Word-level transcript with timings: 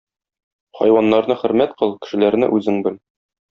Хайваннарны 0.79 1.37
хөрмәт 1.43 1.77
кыл, 1.85 1.95
кешеләрне 2.07 2.53
үзең 2.59 2.85
бел. 2.91 3.01